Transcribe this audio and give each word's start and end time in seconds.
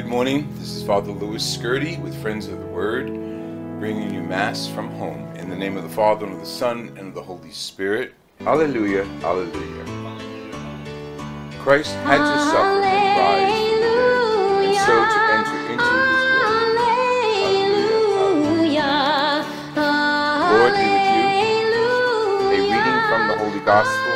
Good 0.00 0.08
morning. 0.08 0.48
This 0.58 0.70
is 0.70 0.82
Father 0.82 1.12
Louis 1.12 1.42
Scurti 1.42 2.00
with 2.00 2.18
Friends 2.22 2.46
of 2.46 2.58
the 2.58 2.64
Word, 2.68 3.08
bringing 3.78 4.14
you 4.14 4.22
Mass 4.22 4.66
from 4.66 4.90
home. 4.92 5.30
In 5.36 5.50
the 5.50 5.54
name 5.54 5.76
of 5.76 5.82
the 5.82 5.90
Father, 5.90 6.24
and 6.24 6.36
of 6.36 6.40
the 6.40 6.46
Son, 6.46 6.96
and 6.96 7.08
of 7.08 7.14
the 7.14 7.20
Holy 7.20 7.50
Spirit. 7.50 8.14
Alleluia, 8.40 9.04
alleluia. 9.22 9.84
Christ 11.58 11.92
had 11.96 12.16
to 12.16 12.38
suffer 12.50 12.80
and 12.80 13.20
rise 13.20 13.52
from 13.52 13.76
the 13.76 13.90
dead, 13.92 14.64
and 14.64 14.76
so 14.78 14.94
to 15.04 15.20
enter 15.36 15.58
into 15.68 15.92
his 16.08 16.22
glory. 16.32 16.80
Alleluia, 18.72 18.88
Lord 20.48 20.72
be 20.80 20.88
with 20.96 21.12
you. 21.12 21.84
A 22.48 22.56
reading 22.56 23.00
from 23.10 23.22
the 23.28 23.36
Holy 23.36 23.60
Gospel 23.66 24.09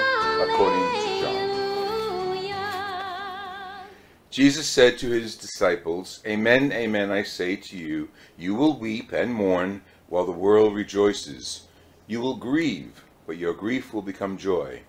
Jesus 4.34 4.66
said 4.66 4.98
to 4.98 5.10
his 5.10 5.36
disciples, 5.36 6.20
Amen, 6.26 6.72
amen, 6.72 7.12
I 7.12 7.22
say 7.22 7.54
to 7.54 7.76
you, 7.76 8.08
you 8.36 8.56
will 8.56 8.76
weep 8.76 9.12
and 9.12 9.32
mourn 9.32 9.82
while 10.08 10.26
the 10.26 10.32
world 10.32 10.74
rejoices. 10.74 11.68
You 12.08 12.20
will 12.20 12.34
grieve, 12.34 13.04
but 13.28 13.36
your 13.36 13.54
grief 13.54 13.94
will 13.94 14.02
become 14.02 14.36
joy. 14.36 14.80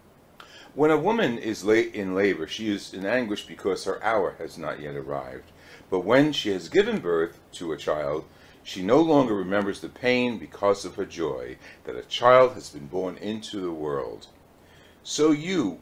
When 0.73 0.89
a 0.89 0.97
woman 0.97 1.37
is 1.37 1.63
late 1.63 1.93
in 1.93 2.15
labor, 2.15 2.47
she 2.47 2.69
is 2.69 2.91
in 2.91 3.05
anguish 3.05 3.45
because 3.45 3.83
her 3.83 4.03
hour 4.03 4.33
has 4.39 4.57
not 4.57 4.79
yet 4.79 4.95
arrived. 4.95 5.51
But 5.91 5.99
when 5.99 6.33
she 6.33 6.49
has 6.49 6.67
given 6.67 6.97
birth 6.97 7.37
to 7.51 7.71
a 7.71 7.77
child, 7.77 8.25
she 8.63 8.81
no 8.81 8.99
longer 8.99 9.35
remembers 9.35 9.79
the 9.79 9.89
pain 9.89 10.39
because 10.39 10.85
of 10.85 10.95
her 10.95 11.05
joy 11.05 11.57
that 11.83 11.95
a 11.95 12.01
child 12.01 12.53
has 12.53 12.71
been 12.71 12.87
born 12.87 13.15
into 13.17 13.61
the 13.61 13.71
world. 13.71 14.25
So 15.03 15.29
you 15.29 15.81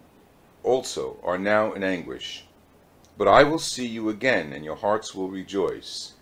also 0.63 1.17
are 1.23 1.37
now 1.37 1.71
in 1.71 1.81
anguish. 1.81 2.43
But 3.17 3.27
I 3.27 3.43
will 3.43 3.59
see 3.59 3.85
you 3.85 4.09
again, 4.09 4.53
and 4.53 4.65
your 4.65 4.75
hearts 4.75 5.13
will 5.13 5.29
rejoice, 5.29 6.13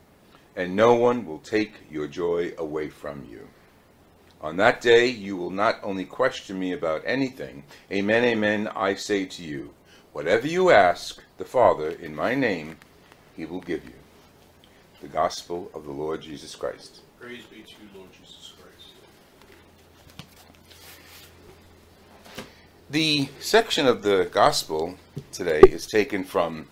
and 0.56 0.76
no 0.76 0.94
one 0.94 1.26
will 1.26 1.40
take 1.40 1.74
your 1.90 2.08
joy 2.08 2.54
away 2.58 2.90
from 2.90 3.26
you. 3.30 3.48
On 4.42 4.58
that 4.58 4.82
day 4.82 5.06
you 5.08 5.38
will 5.38 5.52
not 5.52 5.80
only 5.84 6.04
question 6.04 6.60
me 6.60 6.74
about 6.74 7.04
anything, 7.06 7.64
amen, 7.92 8.24
amen, 8.24 8.68
I 8.76 8.96
say 8.96 9.26
to 9.26 9.44
you, 9.44 9.74
whatever 10.14 10.48
you 10.48 10.72
ask 10.72 11.22
the 11.38 11.46
Father 11.46 11.92
in 11.92 12.16
my 12.16 12.36
name, 12.36 12.78
he 13.36 13.46
will 13.46 13.62
give 13.62 13.86
you. 13.86 13.94
The 15.02 15.08
Gospel 15.08 15.72
of 15.74 15.86
the 15.86 15.92
Lord 15.92 16.22
Jesus 16.22 16.56
Christ. 16.56 17.02
Praise 17.20 17.44
be 17.46 17.62
to 17.62 17.72
you, 17.72 17.90
Lord 17.96 18.10
Jesus 18.12 18.54
Christ. 18.60 18.94
The 22.90 23.30
section 23.40 23.88
of 23.88 24.04
the 24.04 24.30
Gospel 24.32 24.96
today 25.32 25.62
is 25.62 25.88
taken 25.88 26.24
from 26.24 26.68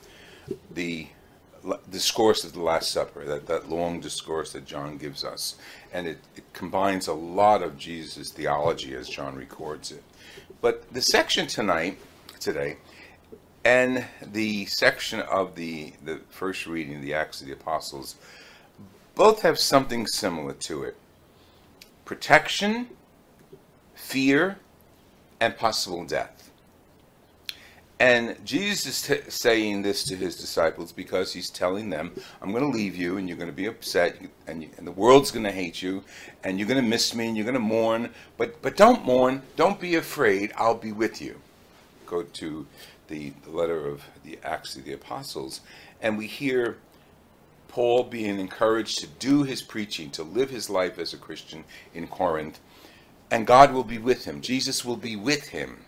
the 0.72 1.08
discourse 1.92 2.44
of 2.44 2.54
the 2.54 2.62
Last 2.62 2.92
Supper, 2.92 3.26
that, 3.26 3.48
that 3.48 3.70
long 3.70 4.00
discourse 4.00 4.54
that 4.54 4.66
John 4.66 4.98
gives 4.98 5.24
us. 5.24 5.56
And 5.92 6.08
it, 6.08 6.20
it 6.36 6.54
combines 6.54 7.08
a 7.08 7.14
lot 7.14 7.62
of 7.62 7.78
Jesus' 7.78 8.32
theology 8.32 8.96
as 8.96 9.10
John 9.10 9.36
records 9.36 9.92
it. 9.92 10.04
But 10.62 10.92
the 10.94 11.02
section 11.02 11.48
tonight, 11.48 11.98
today, 12.40 12.78
and 13.66 14.06
the 14.26 14.66
section 14.68 15.20
of 15.22 15.56
the, 15.56 15.94
the 16.04 16.22
first 16.30 16.66
reading, 16.66 17.02
the 17.02 17.14
Acts 17.14 17.42
of 17.42 17.48
the 17.48 17.54
Apostles, 17.54 18.16
both 19.16 19.42
have 19.42 19.60
something 19.60 20.08
similar 20.08 20.54
to 20.54 20.84
it 20.84 20.96
protection, 22.06 22.88
fear, 23.94 24.58
and 25.40 25.56
possible 25.58 26.04
death. 26.06 26.39
And 28.00 28.38
Jesus 28.46 29.10
is 29.10 29.34
saying 29.34 29.82
this 29.82 30.06
to 30.06 30.16
his 30.16 30.38
disciples 30.38 30.94
because 30.94 31.34
he's 31.34 31.50
telling 31.50 31.90
them, 31.90 32.12
I'm 32.42 32.52
going 32.52 32.64
to 32.64 32.78
leave 32.78 32.96
you 32.96 33.18
and 33.18 33.28
you're 33.28 33.38
going 33.38 33.50
to 33.50 33.56
be 33.56 33.66
upset 33.66 34.16
and, 34.48 34.64
you, 34.64 34.70
and 34.78 34.88
the 34.88 34.92
world's 34.92 35.32
going 35.32 35.44
to 35.44 35.52
hate 35.52 35.82
you 35.82 36.04
and 36.46 36.58
you're 36.58 36.68
going 36.68 36.82
to 36.82 36.90
miss 36.90 37.14
me 37.14 37.28
and 37.28 37.36
you're 37.36 37.46
going 37.46 37.56
to 37.56 37.60
mourn. 37.60 38.10
But, 38.38 38.62
but 38.62 38.78
don't 38.78 39.04
mourn. 39.04 39.42
Don't 39.58 39.82
be 39.82 39.96
afraid. 39.96 40.54
I'll 40.56 40.76
be 40.76 40.94
with 40.94 41.22
you. 41.22 41.42
Go 42.06 42.24
to 42.24 42.66
the, 43.10 43.34
the 43.44 43.52
letter 43.52 43.86
of 43.88 44.04
the 44.24 44.40
Acts 44.44 44.78
of 44.78 44.86
the 44.86 44.94
Apostles 44.94 45.60
and 46.02 46.18
we 46.18 46.28
hear 46.28 46.78
Paul 47.68 48.04
being 48.04 48.40
encouraged 48.40 49.00
to 49.00 49.08
do 49.08 49.44
his 49.44 49.62
preaching, 49.62 50.10
to 50.12 50.24
live 50.24 50.50
his 50.50 50.70
life 50.70 50.98
as 51.00 51.14
a 51.14 51.18
Christian 51.18 51.66
in 51.94 52.08
Corinth. 52.08 52.60
And 53.30 53.46
God 53.46 53.74
will 53.74 53.84
be 53.84 53.98
with 53.98 54.26
him. 54.26 54.42
Jesus 54.42 54.84
will 54.84 54.96
be 54.96 55.16
with 55.16 55.50
him. 55.50 55.82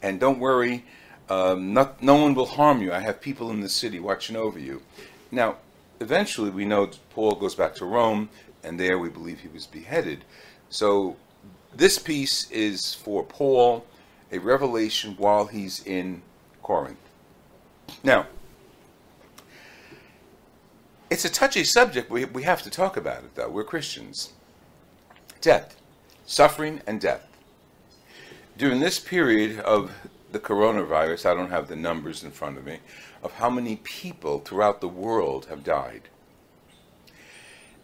And 0.00 0.20
don't 0.20 0.38
worry, 0.38 0.84
um, 1.28 1.72
not, 1.74 2.02
no 2.02 2.14
one 2.14 2.34
will 2.34 2.46
harm 2.46 2.80
you. 2.80 2.92
I 2.92 3.00
have 3.00 3.20
people 3.20 3.50
in 3.50 3.60
the 3.60 3.68
city 3.68 4.00
watching 4.00 4.36
over 4.36 4.58
you. 4.58 4.82
Now, 5.30 5.56
eventually, 6.00 6.50
we 6.50 6.64
know 6.64 6.90
Paul 7.10 7.34
goes 7.34 7.54
back 7.54 7.74
to 7.76 7.84
Rome, 7.84 8.30
and 8.62 8.78
there 8.80 8.98
we 8.98 9.08
believe 9.08 9.40
he 9.40 9.48
was 9.48 9.66
beheaded. 9.66 10.24
So, 10.70 11.16
this 11.74 11.98
piece 11.98 12.50
is 12.50 12.94
for 12.94 13.22
Paul, 13.22 13.84
a 14.32 14.38
revelation 14.38 15.14
while 15.18 15.46
he's 15.46 15.84
in 15.84 16.22
Corinth. 16.62 16.98
Now, 18.02 18.26
it's 21.10 21.24
a 21.24 21.30
touchy 21.30 21.64
subject. 21.64 22.10
We, 22.10 22.24
we 22.26 22.42
have 22.42 22.62
to 22.62 22.70
talk 22.70 22.96
about 22.96 23.24
it, 23.24 23.34
though. 23.34 23.48
We're 23.48 23.64
Christians. 23.64 24.32
Death, 25.40 25.76
suffering, 26.26 26.80
and 26.86 27.00
death. 27.00 27.26
During 28.56 28.80
this 28.80 28.98
period 28.98 29.60
of 29.60 29.92
the 30.30 30.40
coronavirus, 30.40 31.26
I 31.26 31.34
don't 31.34 31.50
have 31.50 31.68
the 31.68 31.76
numbers 31.76 32.22
in 32.22 32.30
front 32.30 32.58
of 32.58 32.64
me, 32.64 32.78
of 33.22 33.32
how 33.32 33.50
many 33.50 33.76
people 33.76 34.40
throughout 34.40 34.80
the 34.80 34.88
world 34.88 35.46
have 35.46 35.64
died. 35.64 36.02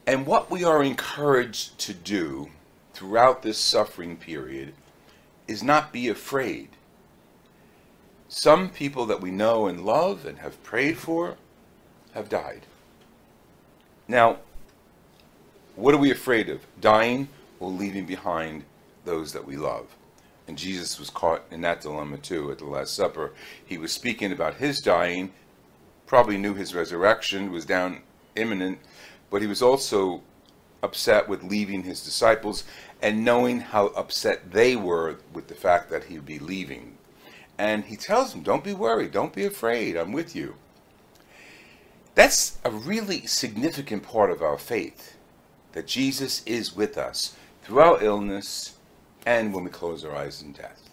And 0.06 0.26
what 0.26 0.50
we 0.50 0.64
are 0.64 0.82
encouraged 0.82 1.78
to 1.80 1.94
do 1.94 2.50
throughout 2.92 3.42
this 3.42 3.58
suffering 3.58 4.16
period 4.16 4.74
is 5.48 5.62
not 5.62 5.92
be 5.92 6.08
afraid. 6.08 6.68
Some 8.28 8.68
people 8.68 9.06
that 9.06 9.20
we 9.20 9.30
know 9.30 9.66
and 9.66 9.84
love 9.84 10.26
and 10.26 10.38
have 10.38 10.62
prayed 10.62 10.98
for 10.98 11.36
have 12.12 12.28
died. 12.28 12.66
Now, 14.06 14.38
what 15.76 15.94
are 15.94 15.98
we 15.98 16.10
afraid 16.10 16.48
of? 16.48 16.60
Dying 16.80 17.28
or 17.58 17.70
leaving 17.70 18.06
behind 18.06 18.64
those 19.04 19.32
that 19.32 19.46
we 19.46 19.56
love? 19.56 19.86
And 20.46 20.58
Jesus 20.58 20.98
was 20.98 21.10
caught 21.10 21.42
in 21.50 21.62
that 21.62 21.80
dilemma 21.80 22.18
too 22.18 22.50
at 22.50 22.58
the 22.58 22.66
Last 22.66 22.94
Supper. 22.94 23.32
He 23.64 23.78
was 23.78 23.92
speaking 23.92 24.32
about 24.32 24.54
his 24.54 24.80
dying, 24.80 25.32
probably 26.06 26.36
knew 26.36 26.54
his 26.54 26.74
resurrection 26.74 27.50
was 27.50 27.64
down 27.64 28.02
imminent, 28.36 28.78
but 29.30 29.40
he 29.40 29.48
was 29.48 29.62
also 29.62 30.22
upset 30.82 31.28
with 31.28 31.42
leaving 31.42 31.82
his 31.82 32.04
disciples 32.04 32.64
and 33.00 33.24
knowing 33.24 33.60
how 33.60 33.86
upset 33.88 34.52
they 34.52 34.76
were 34.76 35.16
with 35.32 35.48
the 35.48 35.54
fact 35.54 35.90
that 35.90 36.04
he'd 36.04 36.26
be 36.26 36.38
leaving. 36.38 36.98
And 37.58 37.84
he 37.84 37.96
tells 37.96 38.32
them, 38.32 38.42
Don't 38.42 38.64
be 38.64 38.74
worried, 38.74 39.12
don't 39.12 39.32
be 39.32 39.46
afraid, 39.46 39.96
I'm 39.96 40.12
with 40.12 40.36
you. 40.36 40.56
That's 42.14 42.58
a 42.64 42.70
really 42.70 43.26
significant 43.26 44.02
part 44.02 44.30
of 44.30 44.42
our 44.42 44.58
faith 44.58 45.16
that 45.72 45.86
Jesus 45.86 46.42
is 46.46 46.76
with 46.76 46.96
us 46.96 47.34
through 47.62 47.80
our 47.80 48.02
illness 48.02 48.74
and 49.26 49.52
when 49.52 49.64
we 49.64 49.70
close 49.70 50.04
our 50.04 50.14
eyes 50.14 50.42
in 50.42 50.52
death. 50.52 50.90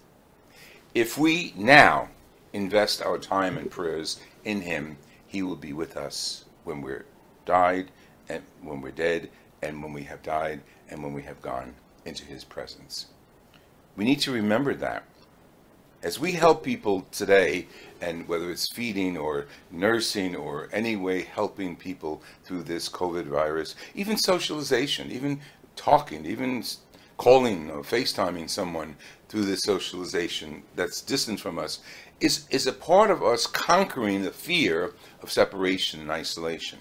If 0.94 1.16
we 1.16 1.52
now 1.56 2.08
invest 2.52 3.02
our 3.02 3.18
time 3.18 3.56
and 3.56 3.70
prayers 3.70 4.20
in 4.44 4.60
Him, 4.60 4.96
He 5.26 5.42
will 5.42 5.56
be 5.56 5.72
with 5.72 5.96
us 5.96 6.44
when 6.64 6.82
we're 6.82 7.06
died 7.44 7.90
and 8.28 8.42
when 8.60 8.80
we're 8.80 8.90
dead 8.90 9.30
and 9.62 9.82
when 9.82 9.92
we 9.92 10.02
have 10.04 10.22
died 10.22 10.60
and 10.88 11.02
when 11.02 11.12
we 11.12 11.22
have 11.22 11.40
gone 11.40 11.74
into 12.04 12.24
His 12.24 12.44
presence. 12.44 13.06
We 13.96 14.04
need 14.04 14.20
to 14.20 14.32
remember 14.32 14.74
that. 14.74 15.04
As 16.02 16.18
we 16.18 16.32
help 16.32 16.64
people 16.64 17.06
today, 17.12 17.68
and 18.00 18.26
whether 18.26 18.50
it's 18.50 18.72
feeding 18.72 19.16
or 19.16 19.46
nursing 19.70 20.34
or 20.34 20.68
any 20.72 20.96
way 20.96 21.22
helping 21.22 21.76
people 21.76 22.22
through 22.42 22.64
this 22.64 22.88
COVID 22.88 23.26
virus, 23.26 23.76
even 23.94 24.16
socialization, 24.16 25.12
even 25.12 25.40
talking, 25.76 26.26
even 26.26 26.64
calling 27.16 27.70
or 27.70 27.82
FaceTiming 27.82 28.48
someone 28.50 28.96
through 29.28 29.44
this 29.44 29.62
socialization 29.62 30.62
that's 30.76 31.00
distant 31.00 31.40
from 31.40 31.58
us, 31.58 31.80
is, 32.20 32.46
is 32.50 32.66
a 32.66 32.72
part 32.72 33.10
of 33.10 33.22
us 33.22 33.46
conquering 33.46 34.22
the 34.22 34.30
fear 34.30 34.92
of 35.22 35.32
separation 35.32 36.00
and 36.00 36.10
isolation. 36.10 36.78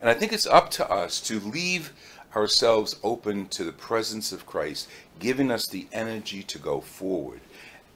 And 0.00 0.10
I 0.10 0.14
think 0.14 0.32
it's 0.32 0.46
up 0.46 0.70
to 0.72 0.90
us 0.90 1.20
to 1.22 1.40
leave 1.40 1.92
ourselves 2.36 2.96
open 3.02 3.48
to 3.48 3.64
the 3.64 3.72
presence 3.72 4.32
of 4.32 4.46
Christ, 4.46 4.88
giving 5.18 5.50
us 5.50 5.66
the 5.66 5.86
energy 5.92 6.42
to 6.44 6.58
go 6.58 6.80
forward. 6.80 7.40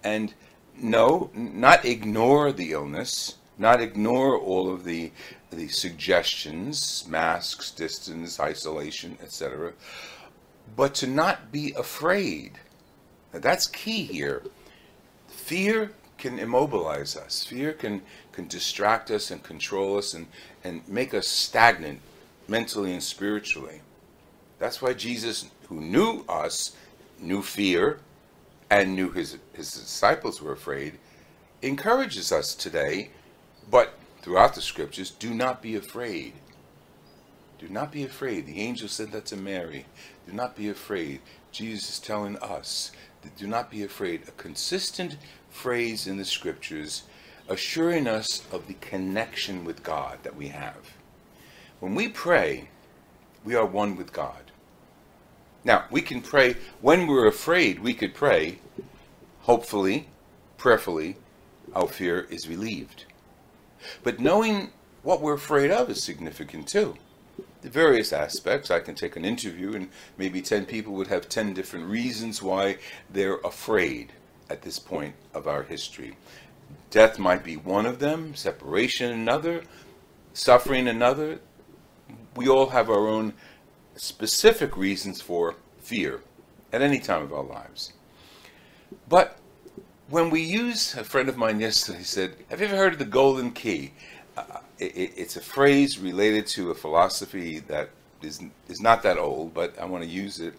And 0.03 0.35
no, 0.76 1.31
not 1.35 1.85
ignore 1.85 2.53
the 2.53 2.73
illness, 2.73 3.37
not 3.58 3.81
ignore 3.81 4.37
all 4.37 4.73
of 4.73 4.85
the, 4.85 5.12
the 5.50 5.69
suggestions, 5.69 7.05
masks, 7.08 7.70
distance, 7.70 8.41
isolation, 8.41 9.19
etc., 9.23 9.73
but 10.76 10.94
to 10.97 11.06
not 11.06 11.53
be 11.53 11.73
afraid. 11.76 12.59
Now, 13.32 13.41
that's 13.41 13.67
key 13.67 14.05
here. 14.05 14.43
Fear 15.29 15.93
can 16.19 16.38
immobilize 16.38 17.17
us. 17.17 17.44
Fear 17.44 17.73
can, 17.73 18.03
can 18.32 18.47
distract 18.47 19.11
us 19.11 19.31
and 19.31 19.43
control 19.43 19.99
us 19.99 20.14
and, 20.14 20.26
and 20.62 20.87
make 20.88 21.14
us 21.14 21.26
stagnant 21.26 22.00
mentally 22.47 22.93
and 22.93 23.03
spiritually. 23.03 23.81
That's 24.59 24.81
why 24.81 24.93
Jesus, 24.93 25.50
who 25.69 25.81
knew 25.81 26.25
us, 26.29 26.76
knew 27.19 27.43
fear, 27.43 27.99
and 28.70 28.94
knew 28.94 29.11
his, 29.11 29.38
his 29.53 29.73
disciples 29.73 30.41
were 30.41 30.53
afraid, 30.53 30.99
encourages 31.61 32.32
us 32.32 32.55
today, 32.55 33.11
but 33.70 33.94
throughout 34.23 34.55
the 34.55 34.62
scriptures, 34.62 35.11
do 35.11 35.35
not 35.35 35.61
be 35.61 35.75
afraid. 35.75 36.35
Do 37.62 37.69
not 37.69 37.93
be 37.93 38.03
afraid. 38.03 38.47
The 38.47 38.61
angel 38.61 38.88
said 38.88 39.12
that 39.12 39.26
to 39.26 39.37
Mary. 39.37 39.87
Do 40.26 40.32
not 40.32 40.56
be 40.56 40.69
afraid. 40.69 41.20
Jesus 41.53 41.91
is 41.91 41.99
telling 42.00 42.37
us 42.38 42.91
that 43.23 43.37
do 43.37 43.47
not 43.47 43.70
be 43.70 43.85
afraid. 43.85 44.23
A 44.26 44.32
consistent 44.32 45.17
phrase 45.49 46.09
in 46.09 46.17
the 46.17 46.25
scriptures 46.25 47.05
assuring 47.49 48.09
us 48.09 48.43
of 48.50 48.67
the 48.67 48.75
connection 48.75 49.64
with 49.64 49.85
God 49.85 50.19
that 50.25 50.35
we 50.35 50.49
have. 50.49 50.97
When 51.79 51.94
we 51.94 52.09
pray, 52.09 52.69
we 53.44 53.55
are 53.55 53.67
one 53.67 53.94
with 53.94 54.12
God. 54.12 54.50
Now, 55.62 55.85
we 55.88 56.03
can 56.03 56.20
pray 56.20 56.56
when 56.81 57.06
we're 57.06 57.29
afraid, 57.29 57.79
we 57.79 57.94
could 57.94 58.12
pray, 58.12 58.58
hopefully, 59.43 60.08
prayerfully, 60.56 61.17
our 61.76 61.87
fear 61.87 62.26
is 62.29 62.49
relieved. 62.49 63.05
But 64.03 64.19
knowing 64.19 64.70
what 65.05 65.20
we're 65.20 65.35
afraid 65.35 65.70
of 65.70 65.91
is 65.91 66.03
significant 66.03 66.67
too. 66.67 66.97
Various 67.62 68.12
aspects, 68.12 68.70
I 68.70 68.81
can 68.81 68.94
take 68.94 69.17
an 69.17 69.25
interview 69.25 69.75
and 69.75 69.88
maybe 70.19 70.43
10 70.43 70.67
people 70.67 70.93
would 70.94 71.06
have 71.06 71.29
10 71.29 71.55
different 71.55 71.87
reasons 71.87 72.43
why 72.43 72.79
they're 73.09 73.38
afraid 73.38 74.12
at 74.50 74.62
this 74.62 74.79
point 74.79 75.14
of 75.32 75.47
our 75.47 75.62
history. 75.62 76.17
Death 76.91 77.19
might 77.19 77.44
be 77.44 77.56
one 77.56 77.87
of 77.87 78.00
them, 78.00 78.35
separation 78.35 79.11
another, 79.11 79.62
suffering 80.35 80.88
another. 80.88 81.41
We 82.35 82.49
all 82.49 82.70
have 82.70 82.91
our 82.91 83.09
own 83.09 83.35
specific 83.97 84.76
reasons 84.76 85.20
for 85.20 85.55
fear 85.79 86.20
at 86.73 86.82
any 86.82 86.99
time 86.99 87.23
of 87.23 87.32
our 87.32 87.44
lives. 87.44 87.93
But 89.08 89.38
when 90.08 90.31
we 90.31 90.43
use, 90.43 90.94
a 90.94 91.05
friend 91.05 91.29
of 91.29 91.37
mine 91.37 91.61
yesterday 91.61 92.03
said, 92.03 92.37
Have 92.50 92.61
you 92.61 92.67
ever 92.67 92.76
heard 92.76 92.94
of 92.94 92.99
the 92.99 93.05
golden 93.05 93.53
key? 93.53 93.93
It, 94.82 95.12
it's 95.17 95.37
a 95.37 95.40
phrase 95.40 95.99
related 95.99 96.46
to 96.49 96.70
a 96.70 96.75
philosophy 96.75 97.61
that 97.61 97.90
is, 98.23 98.40
is 98.69 98.81
not 98.81 99.02
that 99.02 99.19
old, 99.19 99.55
but 99.55 99.79
I 99.79 99.84
want 99.84 100.05
to 100.05 100.11
use 100.11 100.40
it. 100.40 100.55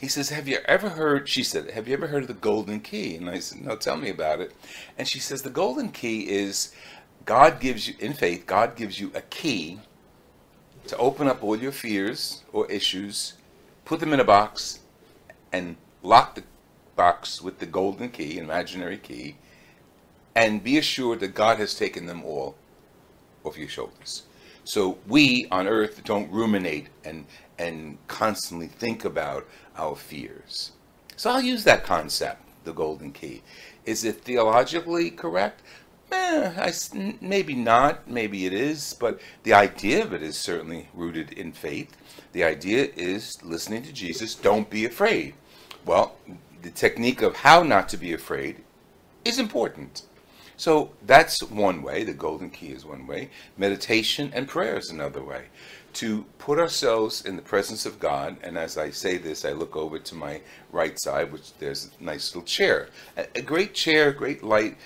He 0.00 0.08
says, 0.08 0.30
Have 0.30 0.48
you 0.48 0.58
ever 0.66 0.90
heard? 0.90 1.28
She 1.28 1.42
said, 1.42 1.70
Have 1.70 1.86
you 1.86 1.94
ever 1.94 2.06
heard 2.06 2.22
of 2.22 2.28
the 2.28 2.34
golden 2.34 2.80
key? 2.80 3.16
And 3.16 3.28
I 3.28 3.38
said, 3.40 3.60
No, 3.60 3.76
tell 3.76 3.96
me 3.96 4.08
about 4.08 4.40
it. 4.40 4.52
And 4.96 5.06
she 5.06 5.18
says, 5.18 5.42
The 5.42 5.50
golden 5.50 5.90
key 5.90 6.28
is 6.28 6.72
God 7.26 7.60
gives 7.60 7.86
you, 7.86 7.94
in 7.98 8.14
faith, 8.14 8.46
God 8.46 8.76
gives 8.76 8.98
you 8.98 9.10
a 9.14 9.20
key 9.20 9.78
to 10.86 10.96
open 10.96 11.28
up 11.28 11.44
all 11.44 11.56
your 11.56 11.72
fears 11.72 12.42
or 12.52 12.70
issues, 12.70 13.34
put 13.84 14.00
them 14.00 14.12
in 14.12 14.20
a 14.20 14.24
box, 14.24 14.80
and 15.52 15.76
lock 16.02 16.34
the 16.34 16.44
box 16.96 17.42
with 17.42 17.58
the 17.58 17.66
golden 17.66 18.08
key, 18.08 18.38
imaginary 18.38 18.96
key, 18.96 19.36
and 20.34 20.64
be 20.64 20.78
assured 20.78 21.20
that 21.20 21.34
God 21.34 21.58
has 21.58 21.74
taken 21.74 22.06
them 22.06 22.24
all 22.24 22.56
off 23.44 23.58
your 23.58 23.68
shoulders. 23.68 24.24
So 24.64 24.98
we 25.06 25.46
on 25.50 25.66
earth 25.66 26.04
don't 26.04 26.30
ruminate 26.30 26.88
and 27.04 27.26
and 27.58 27.98
constantly 28.08 28.68
think 28.68 29.04
about 29.04 29.46
our 29.76 29.94
fears. 29.94 30.72
So 31.16 31.30
I'll 31.30 31.42
use 31.42 31.64
that 31.64 31.84
concept, 31.84 32.42
the 32.64 32.72
golden 32.72 33.12
key. 33.12 33.42
Is 33.84 34.04
it 34.04 34.22
theologically 34.22 35.10
correct? 35.10 35.62
Eh, 36.12 36.52
I, 36.56 36.72
maybe 37.20 37.54
not, 37.54 38.08
maybe 38.08 38.46
it 38.46 38.52
is, 38.52 38.94
but 38.98 39.20
the 39.42 39.52
idea 39.52 40.02
of 40.02 40.12
it 40.12 40.22
is 40.22 40.36
certainly 40.36 40.88
rooted 40.94 41.32
in 41.32 41.52
faith. 41.52 41.96
The 42.32 42.44
idea 42.44 42.88
is 42.96 43.42
listening 43.44 43.82
to 43.82 43.92
Jesus, 43.92 44.34
don't 44.34 44.70
be 44.70 44.84
afraid. 44.84 45.34
Well, 45.84 46.16
the 46.62 46.70
technique 46.70 47.22
of 47.22 47.36
how 47.36 47.62
not 47.62 47.88
to 47.90 47.96
be 47.96 48.12
afraid 48.12 48.56
is 49.24 49.38
important. 49.38 50.02
So 50.60 50.90
that's 51.06 51.42
one 51.42 51.80
way, 51.80 52.04
the 52.04 52.12
golden 52.12 52.50
key 52.50 52.66
is 52.66 52.84
one 52.84 53.06
way. 53.06 53.30
Meditation 53.56 54.30
and 54.34 54.46
prayer 54.46 54.76
is 54.76 54.90
another 54.90 55.22
way. 55.22 55.46
To 55.94 56.26
put 56.36 56.58
ourselves 56.58 57.24
in 57.24 57.36
the 57.36 57.40
presence 57.40 57.86
of 57.86 57.98
God, 57.98 58.36
and 58.42 58.58
as 58.58 58.76
I 58.76 58.90
say 58.90 59.16
this, 59.16 59.46
I 59.46 59.52
look 59.52 59.74
over 59.74 59.98
to 59.98 60.14
my 60.14 60.42
right 60.70 61.00
side, 61.00 61.32
which 61.32 61.54
there's 61.54 61.88
a 61.98 62.04
nice 62.04 62.34
little 62.34 62.46
chair. 62.46 62.90
A 63.16 63.40
great 63.40 63.72
chair, 63.72 64.12
great 64.12 64.42
light, 64.44 64.76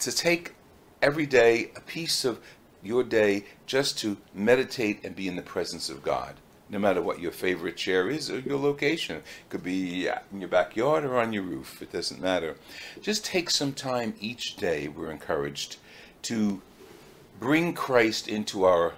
to 0.00 0.10
take 0.10 0.54
every 1.00 1.26
day 1.26 1.70
a 1.76 1.80
piece 1.82 2.24
of 2.24 2.40
your 2.82 3.04
day 3.04 3.44
just 3.64 4.00
to 4.00 4.16
meditate 4.34 5.04
and 5.04 5.14
be 5.14 5.28
in 5.28 5.36
the 5.36 5.40
presence 5.40 5.88
of 5.88 6.02
God. 6.02 6.34
No 6.68 6.78
matter 6.78 7.00
what 7.00 7.20
your 7.20 7.30
favorite 7.30 7.76
chair 7.76 8.10
is 8.10 8.30
or 8.30 8.40
your 8.40 8.58
location. 8.58 9.16
It 9.16 9.50
could 9.50 9.62
be 9.62 10.08
in 10.32 10.40
your 10.40 10.48
backyard 10.48 11.04
or 11.04 11.18
on 11.18 11.32
your 11.32 11.44
roof. 11.44 11.80
It 11.80 11.92
doesn't 11.92 12.20
matter. 12.20 12.56
Just 13.00 13.24
take 13.24 13.50
some 13.50 13.72
time 13.72 14.14
each 14.20 14.56
day, 14.56 14.88
we're 14.88 15.12
encouraged, 15.12 15.76
to 16.22 16.60
bring 17.38 17.72
Christ 17.72 18.26
into 18.26 18.64
our 18.64 18.94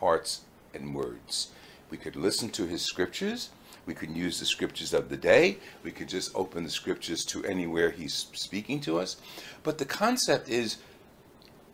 hearts 0.00 0.40
and 0.74 0.94
words. 0.94 1.52
We 1.90 1.96
could 1.98 2.16
listen 2.16 2.50
to 2.50 2.66
his 2.66 2.82
scriptures. 2.82 3.50
We 3.86 3.94
could 3.94 4.16
use 4.16 4.40
the 4.40 4.46
scriptures 4.46 4.92
of 4.92 5.08
the 5.08 5.16
day. 5.16 5.58
We 5.84 5.90
could 5.90 6.08
just 6.08 6.34
open 6.34 6.64
the 6.64 6.70
scriptures 6.70 7.24
to 7.26 7.44
anywhere 7.44 7.90
he's 7.90 8.14
speaking 8.32 8.80
to 8.80 8.98
us. 8.98 9.16
But 9.62 9.78
the 9.78 9.84
concept 9.84 10.48
is 10.48 10.78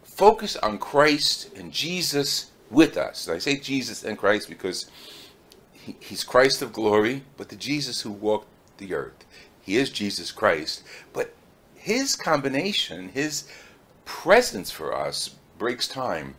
focus 0.02 0.56
on 0.56 0.78
Christ 0.78 1.54
and 1.56 1.72
Jesus 1.72 2.50
with 2.70 2.96
us. 2.96 3.28
And 3.28 3.36
I 3.36 3.38
say 3.38 3.56
Jesus 3.56 4.04
and 4.04 4.18
Christ 4.18 4.48
because 4.48 4.90
he, 5.88 5.96
he's 6.00 6.22
Christ 6.22 6.60
of 6.60 6.72
glory, 6.72 7.24
but 7.38 7.48
the 7.48 7.56
Jesus 7.56 8.02
who 8.02 8.10
walked 8.10 8.48
the 8.76 8.94
earth. 8.94 9.24
He 9.62 9.76
is 9.76 9.88
Jesus 9.88 10.30
Christ. 10.30 10.82
But 11.14 11.32
his 11.74 12.14
combination, 12.14 13.08
his 13.08 13.48
presence 14.04 14.70
for 14.70 14.94
us, 14.94 15.34
breaks 15.56 15.88
time 15.88 16.34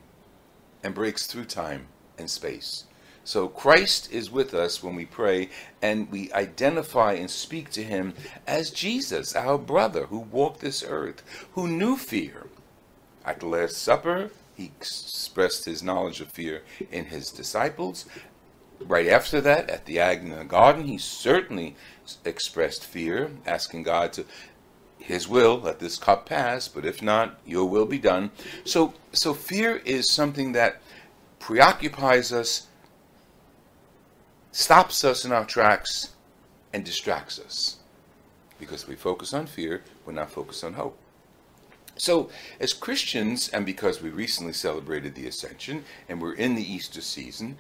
and 0.84 0.94
breaks 0.94 1.26
through 1.26 1.46
time 1.46 1.88
and 2.18 2.30
space. 2.30 2.84
So 3.24 3.48
Christ 3.48 4.12
is 4.12 4.32
with 4.32 4.54
us 4.54 4.84
when 4.84 4.96
we 4.96 5.06
pray 5.06 5.50
and 5.82 6.10
we 6.12 6.32
identify 6.34 7.14
and 7.14 7.30
speak 7.30 7.72
to 7.72 7.84
him 7.84 8.14
as 8.46 8.70
Jesus, 8.70 9.36
our 9.36 9.58
brother 9.58 10.06
who 10.06 10.20
walked 10.20 10.62
this 10.62 10.84
earth, 10.88 11.24
who 11.54 11.68
knew 11.68 11.98
fear, 11.98 12.48
at 13.26 13.40
the 13.40 13.48
Last 13.48 13.78
Supper, 13.78 14.32
he 14.56 14.66
expressed 14.66 15.66
his 15.66 15.84
knowledge 15.84 16.22
of 16.22 16.32
fear 16.32 16.64
in 16.92 17.06
his 17.06 17.32
disciples. 17.32 18.06
Right 18.80 19.08
after 19.08 19.42
that, 19.42 19.70
at 19.70 19.86
the 19.86 20.00
in 20.00 20.48
Garden, 20.48 20.86
he 20.86 20.98
certainly 20.98 21.76
expressed 22.24 22.86
fear, 22.86 23.32
asking 23.46 23.84
God 23.84 24.14
to 24.14 24.26
his 25.00 25.28
will 25.28 25.58
let 25.58 25.80
this 25.80 25.98
cup 25.98 26.26
pass 26.26 26.68
but 26.68 26.86
if 26.86 27.02
not 27.02 27.40
your 27.46 27.66
will 27.66 27.86
be 27.86 27.98
done. 27.98 28.32
So 28.66 28.94
so 29.12 29.34
fear 29.34 29.78
is 29.78 30.12
something 30.12 30.52
that 30.52 30.82
preoccupies 31.40 32.32
us 32.32 32.68
stops 34.52 35.04
us 35.04 35.26
in 35.26 35.32
our 35.32 35.46
tracks 35.46 36.14
and 36.74 36.84
distracts 36.84 37.40
us. 37.40 37.78
Because 38.60 38.88
we 38.88 38.96
focus 38.96 39.34
on 39.34 39.48
fear 39.48 39.84
we're 40.06 40.14
not 40.14 40.32
focused 40.32 40.64
on 40.64 40.74
hope. 40.74 40.98
So, 41.98 42.30
as 42.62 42.72
Christians, 42.72 43.50
and 43.50 43.66
because 43.66 44.02
we 44.02 44.10
recently 44.10 44.54
celebrated 44.54 45.16
the 45.16 45.28
Ascension 45.28 45.84
and 46.08 46.22
we're 46.22 46.34
in 46.34 46.56
the 46.56 46.64
Easter 46.64 47.02
season, 47.02 47.58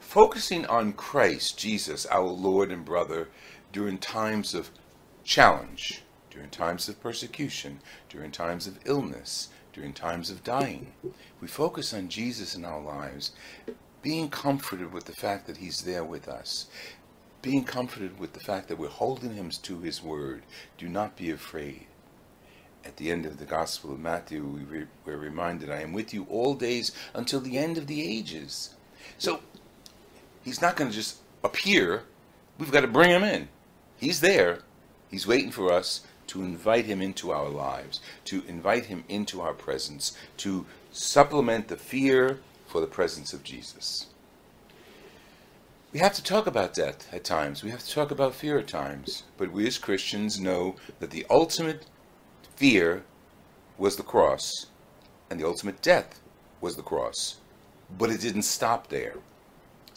focusing 0.00 0.66
on 0.66 0.94
Christ, 0.94 1.58
Jesus, 1.58 2.06
our 2.06 2.28
Lord 2.28 2.72
and 2.72 2.84
brother, 2.84 3.28
during 3.72 3.98
times 3.98 4.54
of 4.54 4.70
challenge, 5.24 6.02
during 6.30 6.50
times 6.50 6.88
of 6.88 7.00
persecution, 7.00 7.80
during 8.08 8.32
times 8.32 8.66
of 8.66 8.78
illness, 8.84 9.48
during 9.72 9.92
times 9.92 10.30
of 10.30 10.42
dying, 10.44 10.92
we 11.40 11.48
focus 11.48 11.94
on 11.94 12.08
Jesus 12.08 12.54
in 12.56 12.64
our 12.64 12.80
lives, 12.80 13.32
being 14.02 14.28
comforted 14.30 14.92
with 14.92 15.04
the 15.04 15.12
fact 15.12 15.46
that 15.46 15.58
He's 15.58 15.82
there 15.82 16.04
with 16.04 16.28
us, 16.28 16.66
being 17.42 17.64
comforted 17.64 18.18
with 18.18 18.32
the 18.32 18.40
fact 18.40 18.68
that 18.68 18.78
we're 18.78 18.88
holding 18.88 19.34
Him 19.34 19.50
to 19.50 19.80
His 19.80 20.02
word. 20.02 20.42
Do 20.78 20.88
not 20.88 21.16
be 21.16 21.30
afraid 21.30 21.86
At 22.84 22.96
the 22.96 23.10
end 23.12 23.26
of 23.26 23.38
the 23.38 23.44
Gospel 23.46 23.92
of 23.92 24.00
Matthew, 24.00 24.44
we 24.44 24.60
re- 24.62 24.86
we're 25.04 25.16
reminded, 25.18 25.70
I 25.70 25.82
am 25.82 25.92
with 25.92 26.14
you 26.14 26.24
all 26.30 26.54
days 26.54 26.92
until 27.14 27.40
the 27.40 27.58
end 27.58 27.78
of 27.78 27.86
the 27.86 28.02
ages. 28.02 28.74
So 29.18 29.40
he's 30.44 30.62
not 30.62 30.76
going 30.76 30.90
to 30.90 30.96
just 30.96 31.18
appear. 31.42 32.04
We've 32.58 32.72
got 32.72 32.80
to 32.80 32.88
bring 32.88 33.10
him 33.10 33.24
in. 33.24 33.48
He's 33.96 34.20
there. 34.20 34.60
He's 35.10 35.26
waiting 35.26 35.50
for 35.50 35.72
us 35.72 36.02
to 36.28 36.42
invite 36.42 36.84
him 36.84 37.02
into 37.02 37.32
our 37.32 37.48
lives, 37.48 38.00
to 38.24 38.44
invite 38.46 38.86
him 38.86 39.04
into 39.08 39.40
our 39.40 39.52
presence, 39.52 40.16
to 40.36 40.64
supplement 40.92 41.68
the 41.68 41.76
fear 41.76 42.38
for 42.66 42.80
the 42.80 42.86
presence 42.86 43.32
of 43.32 43.42
Jesus. 43.42 44.06
We 45.92 45.98
have 45.98 46.14
to 46.14 46.22
talk 46.22 46.46
about 46.46 46.74
death 46.74 47.12
at 47.12 47.24
times. 47.24 47.64
We 47.64 47.70
have 47.70 47.82
to 47.84 47.90
talk 47.92 48.12
about 48.12 48.36
fear 48.36 48.60
at 48.60 48.68
times. 48.68 49.24
But 49.36 49.50
we 49.50 49.66
as 49.66 49.76
Christians 49.76 50.38
know 50.38 50.76
that 51.00 51.10
the 51.10 51.26
ultimate 51.28 51.86
fear 52.54 53.02
was 53.76 53.96
the 53.96 54.04
cross, 54.04 54.66
and 55.28 55.40
the 55.40 55.46
ultimate 55.46 55.82
death 55.82 56.20
was 56.60 56.76
the 56.76 56.82
cross. 56.82 57.38
But 57.98 58.10
it 58.10 58.20
didn't 58.20 58.42
stop 58.42 58.86
there. 58.86 59.16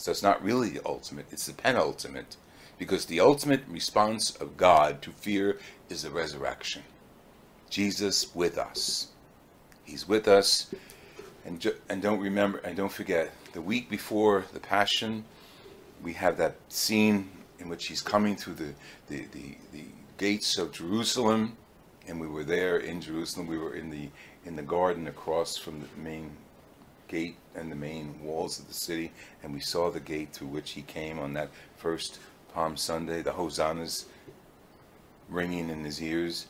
So 0.03 0.11
it's 0.11 0.21
not 0.21 0.43
really 0.43 0.67
the 0.67 0.85
ultimate, 0.85 1.27
it's 1.31 1.45
the 1.45 1.53
penultimate. 1.53 2.35
Because 2.77 3.05
the 3.05 3.21
ultimate 3.21 3.61
response 3.69 4.35
of 4.35 4.57
God 4.57 5.01
to 5.03 5.11
fear 5.11 5.59
is 5.89 6.01
the 6.01 6.09
resurrection. 6.09 6.83
Jesus 7.69 8.35
with 8.35 8.57
us. 8.57 9.07
He's 9.85 10.05
with 10.05 10.27
us. 10.27 10.75
And, 11.45 11.65
and 11.87 12.01
don't 12.01 12.19
remember, 12.19 12.57
and 12.65 12.75
don't 12.75 12.91
forget, 12.91 13.31
the 13.53 13.61
week 13.61 13.89
before 13.89 14.43
the 14.51 14.59
Passion, 14.59 15.23
we 16.03 16.11
have 16.11 16.35
that 16.35 16.57
scene 16.67 17.29
in 17.59 17.69
which 17.69 17.87
he's 17.87 18.01
coming 18.01 18.35
through 18.35 18.55
the, 18.55 18.73
the, 19.07 19.23
the, 19.31 19.55
the 19.71 19.85
gates 20.17 20.57
of 20.57 20.73
Jerusalem, 20.73 21.55
and 22.09 22.19
we 22.19 22.27
were 22.27 22.43
there 22.43 22.79
in 22.79 22.99
Jerusalem. 22.99 23.47
We 23.47 23.57
were 23.57 23.73
in 23.73 23.89
the 23.89 24.09
in 24.45 24.57
the 24.57 24.63
garden 24.63 25.07
across 25.07 25.55
from 25.55 25.79
the 25.79 25.87
main 25.95 26.35
gate 27.13 27.35
and 27.53 27.71
the 27.71 27.75
main 27.75 28.19
walls 28.23 28.59
of 28.59 28.67
the 28.67 28.73
city, 28.73 29.11
and 29.43 29.53
we 29.53 29.59
saw 29.59 29.91
the 29.91 29.99
gate 29.99 30.33
through 30.33 30.47
which 30.47 30.71
he 30.71 30.81
came 30.81 31.19
on 31.19 31.33
that 31.33 31.51
first 31.77 32.19
Palm 32.53 32.75
Sunday. 32.75 33.21
The 33.21 33.33
hosannas 33.33 34.05
ringing 35.29 35.69
in 35.69 35.83
his 35.83 36.01
ears. 36.01 36.47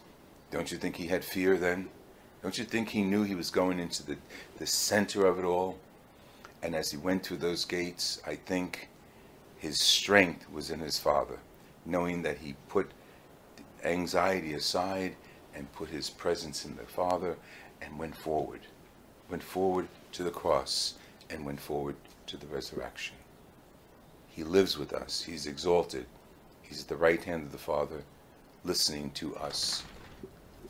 Don't 0.51 0.71
you 0.71 0.77
think 0.77 0.95
he 0.95 1.07
had 1.07 1.25
fear 1.25 1.57
then? 1.57 1.89
Don't 2.41 2.57
you 2.57 2.63
think 2.63 2.89
he 2.89 3.03
knew 3.03 3.23
he 3.23 3.35
was 3.35 3.51
going 3.51 3.77
into 3.77 4.05
the, 4.05 4.17
the 4.57 4.65
center 4.65 5.25
of 5.25 5.37
it 5.37 5.45
all? 5.45 5.77
And 6.61 6.75
as 6.75 6.91
he 6.91 6.97
went 6.97 7.25
through 7.25 7.37
those 7.37 7.65
gates, 7.65 8.21
I 8.25 8.35
think 8.35 8.87
his 9.57 9.81
strength 9.81 10.49
was 10.49 10.71
in 10.71 10.79
his 10.79 10.97
father, 10.97 11.39
knowing 11.85 12.21
that 12.21 12.37
he 12.37 12.55
put 12.69 12.89
anxiety 13.83 14.53
aside 14.53 15.15
and 15.53 15.71
put 15.73 15.89
his 15.89 16.09
presence 16.09 16.63
in 16.63 16.77
the 16.77 16.83
Father 16.83 17.35
and 17.81 17.99
went 17.99 18.15
forward. 18.15 18.61
Went 19.29 19.43
forward 19.43 19.87
to 20.13 20.23
the 20.23 20.31
cross 20.31 20.95
and 21.29 21.45
went 21.45 21.59
forward 21.59 21.95
to 22.27 22.37
the 22.37 22.47
resurrection. 22.47 23.15
He 24.29 24.43
lives 24.43 24.77
with 24.77 24.93
us. 24.93 25.21
He's 25.21 25.45
exalted. 25.45 26.05
He's 26.61 26.81
at 26.81 26.87
the 26.87 26.95
right 26.95 27.23
hand 27.23 27.43
of 27.43 27.51
the 27.51 27.57
Father, 27.57 28.03
listening 28.63 29.11
to 29.11 29.35
us. 29.35 29.83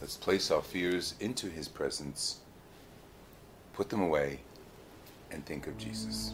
Let's 0.01 0.17
place 0.17 0.51
our 0.51 0.61
fears 0.61 1.15
into 1.21 1.47
his 1.47 1.67
presence, 1.67 2.39
put 3.73 3.89
them 3.89 4.01
away, 4.01 4.39
and 5.31 5.45
think 5.45 5.67
of 5.67 5.77
Jesus. 5.77 6.33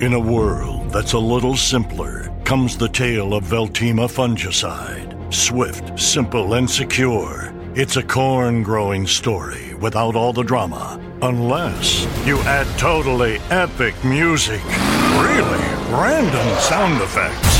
In 0.00 0.12
a 0.12 0.20
world 0.20 0.90
that's 0.92 1.14
a 1.14 1.18
little 1.18 1.56
simpler 1.56 2.32
comes 2.44 2.76
the 2.76 2.88
tale 2.88 3.34
of 3.34 3.42
Veltyma 3.42 4.06
fungicide. 4.06 5.34
Swift, 5.34 5.98
simple, 5.98 6.54
and 6.54 6.70
secure. 6.70 7.52
It's 7.74 7.96
a 7.96 8.04
corn 8.04 8.62
growing 8.62 9.08
story 9.08 9.74
without 9.74 10.14
all 10.14 10.32
the 10.32 10.44
drama. 10.44 11.00
Unless 11.22 12.06
you 12.24 12.38
add 12.42 12.68
totally 12.78 13.38
epic 13.50 13.92
music. 14.04 14.62
Really 15.18 15.66
random 15.90 16.46
sound 16.60 17.02
effects. 17.02 17.58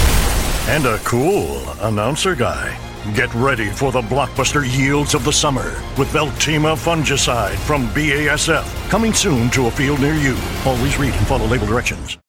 And 0.69 0.87
a 0.87 0.99
cool 0.99 1.59
announcer 1.81 2.37
guy. 2.37 2.79
Get 3.17 3.35
ready 3.35 3.69
for 3.69 3.91
the 3.91 4.03
blockbuster 4.03 4.63
yields 4.65 5.15
of 5.15 5.25
the 5.25 5.33
summer 5.33 5.83
with 5.99 6.07
Veltyma 6.13 6.77
fungicide 6.77 7.57
from 7.67 7.89
BASF. 7.89 8.65
Coming 8.91 9.13
soon 9.13 9.51
to 9.51 9.67
a 9.67 9.71
field 9.73 10.01
near 10.01 10.15
you. 10.15 10.37
Always 10.65 10.97
read 10.99 11.15
and 11.15 11.27
follow 11.27 11.47
label 11.47 11.67
directions. 11.67 12.17